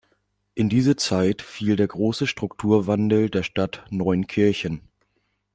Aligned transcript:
In 0.55 0.67
diese 0.67 0.95
Zeit 0.95 1.43
fiel 1.43 1.75
der 1.75 1.85
große 1.87 2.25
Strukturwandel 2.25 3.29
der 3.29 3.43
Stadt 3.43 3.85
Neunkirchen. 3.91 4.81